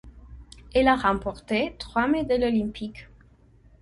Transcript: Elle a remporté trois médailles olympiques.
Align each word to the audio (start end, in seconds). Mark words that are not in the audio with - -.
Elle 0.73 0.87
a 0.87 0.95
remporté 0.95 1.75
trois 1.77 2.07
médailles 2.07 2.45
olympiques. 2.45 3.07